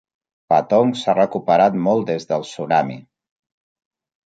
Patong 0.53 0.93
s'ha 1.01 1.15
recuperat 1.17 1.77
molt 1.89 2.09
des 2.09 2.27
del 2.33 2.49
tsunami. 2.49 2.99